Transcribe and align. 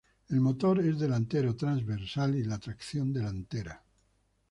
El 0.29 0.39
motor 0.41 0.79
es 0.83 0.97
delantero 0.97 1.55
transversal 1.55 2.33
y 2.35 2.43
la 2.43 2.57
tracción 2.57 3.13
delantera. 3.13 3.83